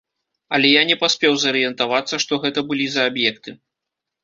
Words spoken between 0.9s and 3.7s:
не паспеў зарыентавацца, што гэта былі за аб'екты.